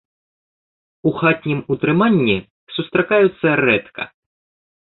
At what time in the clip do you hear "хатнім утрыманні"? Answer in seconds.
1.19-2.37